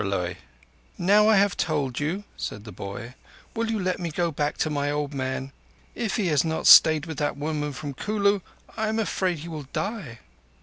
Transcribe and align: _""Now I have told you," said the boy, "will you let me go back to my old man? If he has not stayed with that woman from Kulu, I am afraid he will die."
_""Now 0.97 1.29
I 1.29 1.35
have 1.37 1.55
told 1.55 1.99
you," 1.99 2.23
said 2.35 2.63
the 2.63 2.71
boy, 2.71 3.13
"will 3.55 3.69
you 3.69 3.77
let 3.79 3.99
me 3.99 4.09
go 4.09 4.31
back 4.31 4.57
to 4.57 4.69
my 4.71 4.89
old 4.89 5.13
man? 5.13 5.51
If 5.93 6.15
he 6.15 6.25
has 6.29 6.43
not 6.43 6.65
stayed 6.65 7.05
with 7.05 7.19
that 7.19 7.37
woman 7.37 7.71
from 7.71 7.93
Kulu, 7.93 8.39
I 8.75 8.87
am 8.89 8.97
afraid 8.97 9.37
he 9.37 9.47
will 9.47 9.67
die." 9.73 10.17